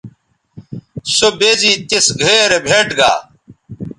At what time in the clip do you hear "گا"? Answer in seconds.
2.97-3.11